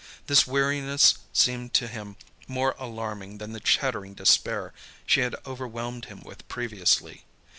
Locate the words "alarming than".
2.79-3.51